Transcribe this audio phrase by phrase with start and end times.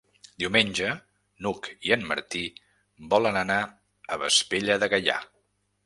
[0.43, 0.87] Diumenge
[1.45, 2.43] n'Hug i en Martí
[3.15, 3.61] volen anar
[4.17, 5.25] a Vespella de Gaià.